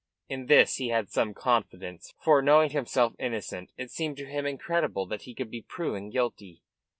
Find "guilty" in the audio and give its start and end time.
6.09-6.63